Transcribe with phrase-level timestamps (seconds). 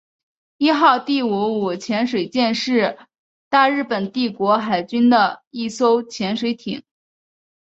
[0.57, 2.97] 伊号第五五潜水舰是
[3.49, 6.83] 大日本帝国海军的一艘潜水艇。